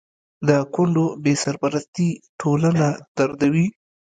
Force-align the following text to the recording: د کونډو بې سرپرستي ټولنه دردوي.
د 0.47 0.49
کونډو 0.73 1.05
بې 1.23 1.33
سرپرستي 1.43 2.09
ټولنه 2.39 2.87
دردوي. 3.17 3.67